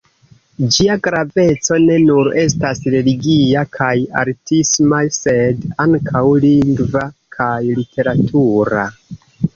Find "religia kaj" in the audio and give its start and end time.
2.95-3.91